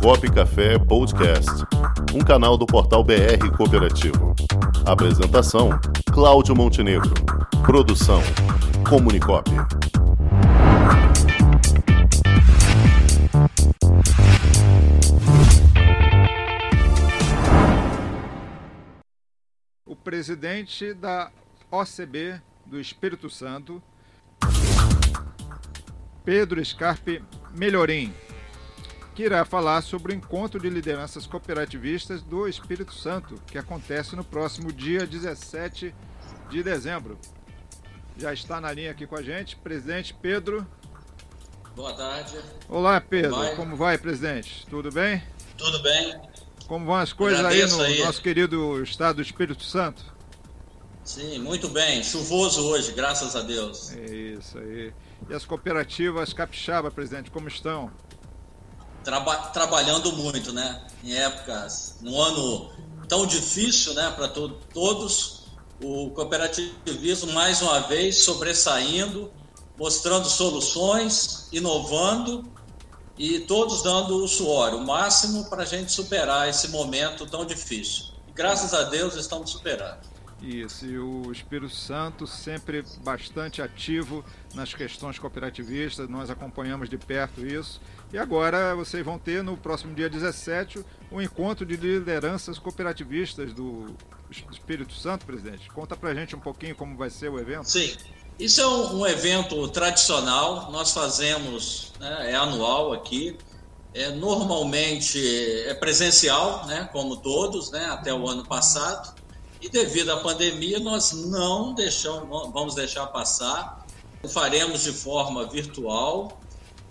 [0.00, 1.50] Comunicop Café Podcast,
[2.14, 4.34] um canal do portal BR Cooperativo.
[4.84, 5.70] Apresentação:
[6.12, 7.12] Cláudio Montenegro.
[7.64, 8.20] Produção:
[8.88, 9.50] Comunicop.
[19.84, 21.30] O presidente da
[21.70, 23.82] OCB do Espírito Santo,
[26.24, 27.22] Pedro Scarpe
[27.56, 28.12] Melhorim,
[29.16, 34.22] que irá falar sobre o encontro de lideranças cooperativistas do Espírito Santo, que acontece no
[34.22, 35.94] próximo dia 17
[36.50, 37.18] de dezembro.
[38.18, 40.66] Já está na linha aqui com a gente, presidente Pedro.
[41.74, 42.38] Boa tarde.
[42.68, 43.30] Olá, Pedro.
[43.30, 44.66] Como vai, Como vai presidente?
[44.68, 45.22] Tudo bem?
[45.56, 46.20] Tudo bem.
[46.68, 48.04] Como vão as coisas aí no aí.
[48.04, 50.04] nosso querido estado do Espírito Santo?
[51.02, 52.02] Sim, muito bem.
[52.02, 53.92] Chuvoso hoje, graças a Deus.
[53.92, 54.92] É isso aí.
[55.30, 57.90] E as cooperativas capixaba, presidente, como estão?
[59.06, 60.82] Traba trabalhando muito, né?
[61.04, 62.72] Em épocas, num ano
[63.08, 65.44] tão difícil, né, para to todos,
[65.80, 69.30] o cooperativismo mais uma vez sobressaindo,
[69.78, 72.50] mostrando soluções, inovando
[73.16, 78.06] e todos dando o suor, o máximo para a gente superar esse momento tão difícil.
[78.26, 80.00] E, graças a Deus estamos superando.
[80.42, 87.44] Isso, e o Espírito Santo sempre bastante ativo nas questões cooperativistas, nós acompanhamos de perto
[87.46, 87.80] isso.
[88.12, 90.84] E agora vocês vão ter no próximo dia 17 o
[91.16, 93.96] um encontro de lideranças cooperativistas do
[94.30, 95.68] Espírito Santo, presidente.
[95.70, 97.64] Conta pra gente um pouquinho como vai ser o evento.
[97.64, 97.96] Sim,
[98.38, 103.38] isso é um, um evento tradicional, nós fazemos, né, é anual aqui,
[103.94, 105.18] é, normalmente
[105.66, 109.14] é presencial, né, como todos, né, até o ano passado.
[109.60, 113.86] E devido à pandemia, nós não deixamos, vamos deixar passar.
[114.32, 116.40] Faremos de forma virtual.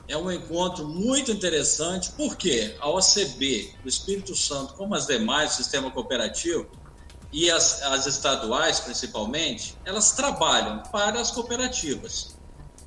[0.08, 5.56] É um encontro muito interessante, porque a OCB do Espírito Santo, como as demais, o
[5.56, 6.70] sistema cooperativo,
[7.36, 12.36] e as, as estaduais principalmente, elas trabalham para as cooperativas,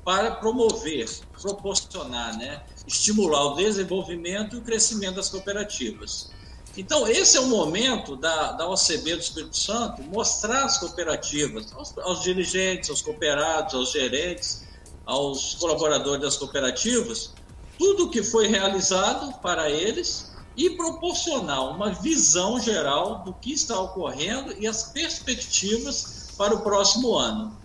[0.03, 1.07] para promover,
[1.39, 6.31] proporcionar, né, estimular o desenvolvimento e o crescimento das cooperativas.
[6.79, 11.97] Então, esse é o momento da, da OCB do Espírito Santo mostrar as cooperativas, aos,
[11.97, 14.63] aos dirigentes, aos cooperados, aos gerentes,
[15.05, 17.33] aos colaboradores das cooperativas,
[17.77, 23.77] tudo o que foi realizado para eles e proporcionar uma visão geral do que está
[23.77, 27.57] ocorrendo e as perspectivas para o próximo ano.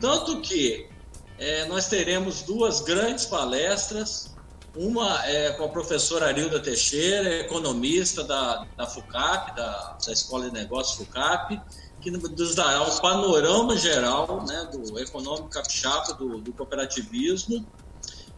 [0.00, 0.88] Tanto que
[1.36, 4.31] é, nós teremos duas grandes palestras
[4.76, 10.52] uma é com a professora Arilda Teixeira, economista da, da FUCAP, da, da Escola de
[10.52, 11.60] Negócios FUCAP,
[12.00, 17.64] que nos dará um panorama geral né, do econômico capixaba, do, do cooperativismo.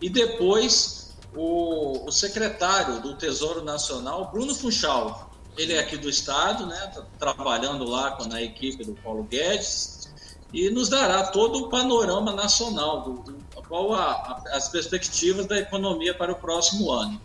[0.00, 5.30] E depois o, o, secretário do Tesouro Nacional, Bruno Funchal.
[5.56, 10.12] Ele é aqui do Estado, né, tá trabalhando lá na equipe do Paulo Guedes,
[10.52, 15.58] e nos dará todo o panorama nacional do, do qual a, a, as perspectivas da
[15.58, 17.20] economia para o próximo ano.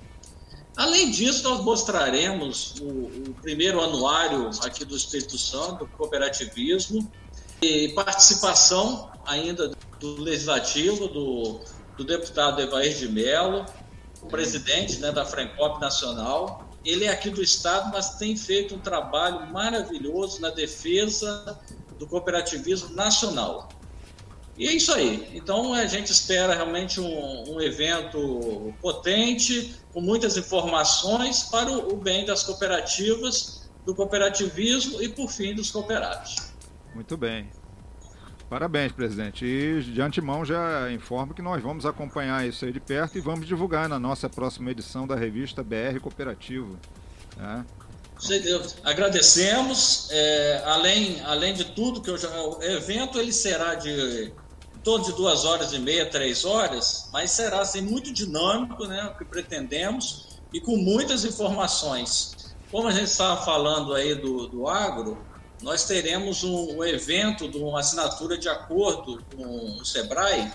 [0.75, 2.85] Além disso, nós mostraremos o,
[3.29, 7.09] o primeiro anuário aqui do Espírito Santo, cooperativismo,
[7.61, 11.59] e participação ainda do Legislativo, do,
[11.97, 13.65] do deputado Evair de Mello,
[14.21, 16.69] o presidente né, da Frencop Nacional.
[16.85, 21.59] Ele é aqui do Estado, mas tem feito um trabalho maravilhoso na defesa
[21.97, 23.67] do cooperativismo nacional.
[24.59, 25.25] E é isso aí.
[25.33, 31.95] Então a gente espera realmente um, um evento potente, com muitas informações para o, o,
[31.95, 36.35] bem das cooperativas, do cooperativismo e, por fim, dos cooperados.
[36.93, 37.49] Muito bem.
[38.49, 39.45] Parabéns, presidente.
[39.45, 43.47] E de antemão já informo que nós vamos acompanhar isso aí de perto e vamos
[43.47, 46.77] divulgar na nossa próxima edição da revista BR Cooperativo.
[47.37, 47.65] Né?
[48.83, 50.09] Agradecemos.
[50.11, 54.33] É, além, além de tudo que eu já, o evento ele será de
[54.83, 59.17] torno de duas horas e meia, três horas, mas será assim, muito dinâmico, né, o
[59.17, 62.55] que pretendemos, e com muitas informações.
[62.71, 65.17] Como a gente estava falando aí do, do agro,
[65.61, 70.51] nós teremos um, um evento de uma assinatura de acordo com o SEBRAE,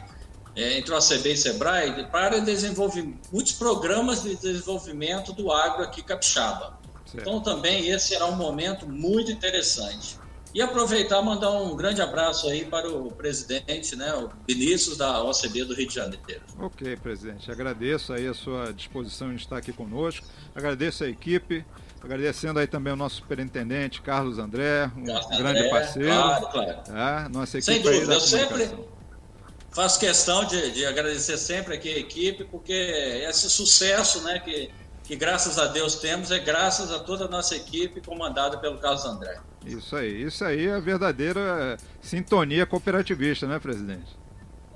[0.56, 5.82] é, entre o ACB e o SEBRAE, para desenvolver muitos programas de desenvolvimento do agro
[5.82, 6.78] aqui capixaba.
[7.04, 7.20] Certo.
[7.20, 10.18] Então também esse será um momento muito interessante.
[10.54, 15.22] E aproveitar e mandar um grande abraço aí para o presidente, né, o Vinícius da
[15.24, 16.42] OCB do Rio de Janeiro.
[16.60, 17.50] Ok, presidente.
[17.50, 20.24] Agradeço aí a sua disposição de estar aqui conosco.
[20.54, 21.64] Agradeço a equipe.
[22.00, 26.08] Agradecendo aí também o nosso superintendente, Carlos André, um Carlos grande André, parceiro.
[26.08, 26.70] Claro, claro.
[26.88, 28.70] É, nossa equipe Sem dúvida, eu sempre
[29.72, 34.70] faço questão de, de, agradecer sempre aqui a equipe, porque esse sucesso né, que
[35.04, 39.04] que graças a Deus temos é graças a toda a nossa equipe comandada pelo Carlos
[39.04, 39.38] André.
[39.64, 44.16] Isso aí, isso aí é a verdadeira sintonia cooperativista, né, presidente?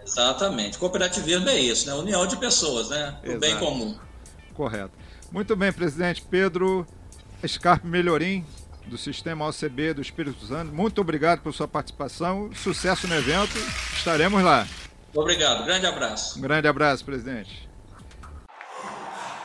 [0.03, 0.79] Exatamente.
[0.79, 1.95] Cooperativismo é isso, né?
[1.95, 3.19] União de pessoas, né?
[3.27, 3.99] O bem comum.
[4.55, 4.93] Correto.
[5.31, 6.87] Muito bem, presidente Pedro
[7.47, 8.45] Scarpe Melhorim,
[8.87, 10.73] do Sistema OCB do Espírito Santo.
[10.73, 12.51] Muito obrigado por sua participação.
[12.55, 13.59] Sucesso no evento.
[13.95, 14.67] Estaremos lá.
[15.15, 15.65] Obrigado.
[15.65, 16.39] Grande abraço.
[16.39, 17.68] Um grande abraço, presidente.